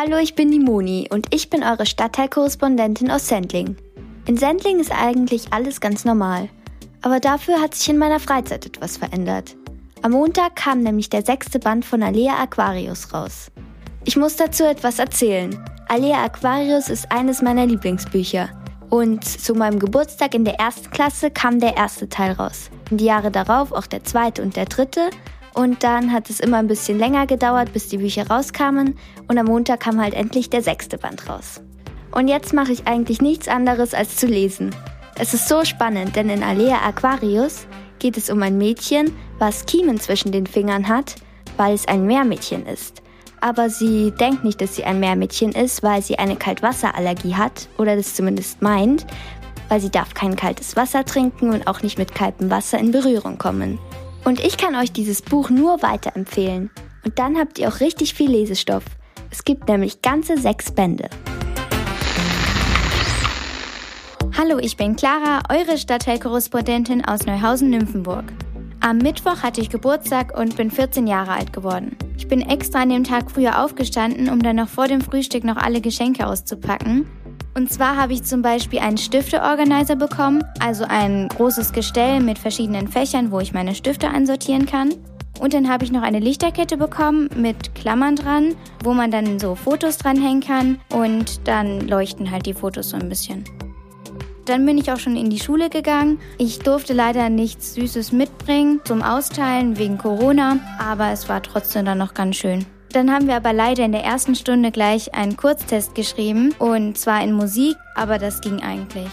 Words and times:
Hallo, 0.00 0.16
ich 0.18 0.36
bin 0.36 0.52
die 0.52 0.60
Moni 0.60 1.08
und 1.10 1.34
ich 1.34 1.50
bin 1.50 1.64
eure 1.64 1.84
Stadtteilkorrespondentin 1.84 3.10
aus 3.10 3.26
Sendling. 3.26 3.76
In 4.26 4.36
Sendling 4.36 4.78
ist 4.78 4.92
eigentlich 4.92 5.52
alles 5.52 5.80
ganz 5.80 6.04
normal. 6.04 6.48
Aber 7.02 7.18
dafür 7.18 7.60
hat 7.60 7.74
sich 7.74 7.88
in 7.88 7.98
meiner 7.98 8.20
Freizeit 8.20 8.64
etwas 8.64 8.96
verändert. 8.96 9.56
Am 10.02 10.12
Montag 10.12 10.54
kam 10.54 10.84
nämlich 10.84 11.10
der 11.10 11.24
sechste 11.24 11.58
Band 11.58 11.84
von 11.84 12.04
Alea 12.04 12.40
Aquarius 12.40 13.12
raus. 13.12 13.50
Ich 14.04 14.16
muss 14.16 14.36
dazu 14.36 14.62
etwas 14.62 15.00
erzählen. 15.00 15.58
Alea 15.88 16.22
Aquarius 16.22 16.90
ist 16.90 17.10
eines 17.10 17.42
meiner 17.42 17.66
Lieblingsbücher. 17.66 18.50
Und 18.90 19.24
zu 19.24 19.54
meinem 19.54 19.80
Geburtstag 19.80 20.32
in 20.32 20.44
der 20.44 20.60
ersten 20.60 20.90
Klasse 20.90 21.32
kam 21.32 21.58
der 21.58 21.76
erste 21.76 22.08
Teil 22.08 22.34
raus. 22.34 22.70
In 22.92 22.98
die 22.98 23.06
Jahre 23.06 23.32
darauf 23.32 23.72
auch 23.72 23.88
der 23.88 24.04
zweite 24.04 24.42
und 24.42 24.54
der 24.54 24.66
dritte. 24.66 25.10
Und 25.54 25.82
dann 25.82 26.12
hat 26.12 26.30
es 26.30 26.40
immer 26.40 26.58
ein 26.58 26.68
bisschen 26.68 26.98
länger 26.98 27.26
gedauert, 27.26 27.72
bis 27.72 27.88
die 27.88 27.98
Bücher 27.98 28.28
rauskamen. 28.28 28.96
Und 29.26 29.38
am 29.38 29.46
Montag 29.46 29.80
kam 29.80 30.00
halt 30.00 30.14
endlich 30.14 30.50
der 30.50 30.62
sechste 30.62 30.98
Band 30.98 31.28
raus. 31.28 31.60
Und 32.10 32.28
jetzt 32.28 32.52
mache 32.52 32.72
ich 32.72 32.86
eigentlich 32.86 33.20
nichts 33.20 33.48
anderes 33.48 33.94
als 33.94 34.16
zu 34.16 34.26
lesen. 34.26 34.74
Es 35.16 35.34
ist 35.34 35.48
so 35.48 35.64
spannend, 35.64 36.14
denn 36.16 36.30
in 36.30 36.42
Alea 36.42 36.78
Aquarius 36.86 37.66
geht 37.98 38.16
es 38.16 38.30
um 38.30 38.42
ein 38.42 38.56
Mädchen, 38.56 39.12
was 39.38 39.66
Kiemen 39.66 39.98
zwischen 39.98 40.32
den 40.32 40.46
Fingern 40.46 40.88
hat, 40.88 41.16
weil 41.56 41.74
es 41.74 41.88
ein 41.88 42.06
Meermädchen 42.06 42.66
ist. 42.66 43.02
Aber 43.40 43.70
sie 43.70 44.12
denkt 44.12 44.44
nicht, 44.44 44.60
dass 44.60 44.76
sie 44.76 44.84
ein 44.84 45.00
Meermädchen 45.00 45.52
ist, 45.52 45.82
weil 45.82 46.02
sie 46.02 46.18
eine 46.18 46.36
Kaltwasserallergie 46.36 47.34
hat 47.34 47.68
oder 47.78 47.96
das 47.96 48.14
zumindest 48.14 48.62
meint, 48.62 49.06
weil 49.68 49.80
sie 49.80 49.90
darf 49.90 50.14
kein 50.14 50.34
kaltes 50.36 50.76
Wasser 50.76 51.04
trinken 51.04 51.52
und 51.52 51.66
auch 51.66 51.82
nicht 51.82 51.98
mit 51.98 52.14
kaltem 52.14 52.50
Wasser 52.50 52.78
in 52.78 52.90
Berührung 52.90 53.38
kommen. 53.38 53.78
Und 54.28 54.40
ich 54.40 54.58
kann 54.58 54.74
euch 54.74 54.92
dieses 54.92 55.22
Buch 55.22 55.48
nur 55.48 55.80
weiterempfehlen. 55.80 56.68
Und 57.02 57.18
dann 57.18 57.38
habt 57.38 57.58
ihr 57.58 57.66
auch 57.66 57.80
richtig 57.80 58.12
viel 58.12 58.30
Lesestoff. 58.30 58.84
Es 59.30 59.42
gibt 59.42 59.68
nämlich 59.68 60.02
ganze 60.02 60.36
sechs 60.36 60.70
Bände. 60.70 61.08
Hallo, 64.36 64.58
ich 64.58 64.76
bin 64.76 64.96
Clara, 64.96 65.40
eure 65.48 65.78
Stadtteilkorrespondentin 65.78 67.06
aus 67.06 67.24
Neuhausen-Nymphenburg. 67.24 68.24
Am 68.80 68.98
Mittwoch 68.98 69.42
hatte 69.42 69.62
ich 69.62 69.70
Geburtstag 69.70 70.38
und 70.38 70.58
bin 70.58 70.70
14 70.70 71.06
Jahre 71.06 71.32
alt 71.32 71.54
geworden. 71.54 71.96
Ich 72.18 72.28
bin 72.28 72.42
extra 72.42 72.82
an 72.82 72.90
dem 72.90 73.04
Tag 73.04 73.30
früher 73.30 73.64
aufgestanden, 73.64 74.28
um 74.28 74.42
dann 74.42 74.56
noch 74.56 74.68
vor 74.68 74.88
dem 74.88 75.00
Frühstück 75.00 75.42
noch 75.42 75.56
alle 75.56 75.80
Geschenke 75.80 76.26
auszupacken. 76.26 77.08
Und 77.58 77.72
zwar 77.72 77.96
habe 77.96 78.12
ich 78.12 78.22
zum 78.22 78.40
Beispiel 78.40 78.78
einen 78.78 78.98
Stifteorganizer 78.98 79.96
bekommen, 79.96 80.44
also 80.60 80.84
ein 80.88 81.26
großes 81.26 81.72
Gestell 81.72 82.20
mit 82.20 82.38
verschiedenen 82.38 82.86
Fächern, 82.86 83.32
wo 83.32 83.40
ich 83.40 83.52
meine 83.52 83.74
Stifte 83.74 84.08
einsortieren 84.08 84.64
kann. 84.64 84.94
Und 85.40 85.54
dann 85.54 85.68
habe 85.68 85.84
ich 85.84 85.90
noch 85.90 86.02
eine 86.02 86.20
Lichterkette 86.20 86.76
bekommen 86.76 87.28
mit 87.34 87.74
Klammern 87.74 88.14
dran, 88.14 88.54
wo 88.84 88.94
man 88.94 89.10
dann 89.10 89.40
so 89.40 89.56
Fotos 89.56 89.98
dranhängen 89.98 90.40
kann 90.40 90.78
und 90.92 91.48
dann 91.48 91.80
leuchten 91.88 92.30
halt 92.30 92.46
die 92.46 92.54
Fotos 92.54 92.90
so 92.90 92.96
ein 92.96 93.08
bisschen. 93.08 93.42
Dann 94.44 94.64
bin 94.64 94.78
ich 94.78 94.92
auch 94.92 95.00
schon 95.00 95.16
in 95.16 95.28
die 95.28 95.40
Schule 95.40 95.68
gegangen. 95.68 96.20
Ich 96.38 96.60
durfte 96.60 96.92
leider 96.92 97.28
nichts 97.28 97.74
Süßes 97.74 98.12
mitbringen 98.12 98.82
zum 98.84 99.02
Austeilen 99.02 99.78
wegen 99.78 99.98
Corona, 99.98 100.58
aber 100.78 101.10
es 101.10 101.28
war 101.28 101.42
trotzdem 101.42 101.86
dann 101.86 101.98
noch 101.98 102.14
ganz 102.14 102.36
schön. 102.36 102.66
Dann 102.92 103.12
haben 103.12 103.26
wir 103.26 103.36
aber 103.36 103.52
leider 103.52 103.84
in 103.84 103.92
der 103.92 104.04
ersten 104.04 104.34
Stunde 104.34 104.70
gleich 104.70 105.14
einen 105.14 105.36
Kurztest 105.36 105.94
geschrieben 105.94 106.54
und 106.58 106.96
zwar 106.96 107.22
in 107.22 107.32
Musik, 107.32 107.76
aber 107.94 108.18
das 108.18 108.40
ging 108.40 108.62
eigentlich. 108.62 109.08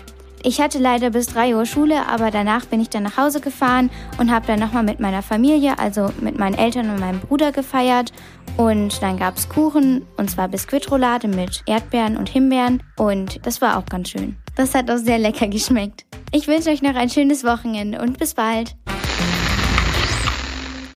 Ich 0.48 0.62
hatte 0.62 0.78
leider 0.78 1.10
bis 1.10 1.26
3 1.26 1.56
Uhr 1.56 1.66
Schule, 1.66 2.08
aber 2.08 2.30
danach 2.30 2.66
bin 2.66 2.80
ich 2.80 2.92
dann 2.92 3.02
nach 3.02 3.18
Hause 3.18 3.42
gefahren 3.42 3.90
und 4.20 4.32
habe 4.32 4.46
dann 4.46 4.60
nochmal 4.60 4.84
mit 4.84 5.00
meiner 5.00 5.24
Familie, 5.24 5.80
also 5.80 6.12
mit 6.22 6.38
meinen 6.38 6.54
Eltern 6.54 6.92
und 6.92 7.00
meinem 7.00 7.20
Bruder 7.20 7.52
gefeiert. 7.52 8.12
Und 8.56 9.02
dann 9.02 9.18
gab 9.18 9.38
es 9.38 9.50
Kuchen, 9.50 10.06
und 10.18 10.30
zwar 10.30 10.48
Biskuitroulade 10.48 11.28
mit 11.28 11.64
Erdbeeren 11.66 12.16
und 12.16 12.30
Himbeeren. 12.30 12.84
Und 12.96 13.44
das 13.44 13.60
war 13.60 13.76
auch 13.80 13.88
ganz 13.88 14.10
schön. 14.10 14.38
Das 14.56 14.76
hat 14.76 14.92
auch 14.92 14.98
sehr 14.98 15.18
lecker 15.18 15.48
geschmeckt. 15.48 16.06
Ich 16.32 16.48
wünsche 16.48 16.70
euch 16.70 16.84
noch 16.84 16.96
ein 16.96 17.10
schönes 17.10 17.44
Wochenende 17.44 18.00
und 18.00 18.20
bis 18.20 18.36
bald. 18.36 18.76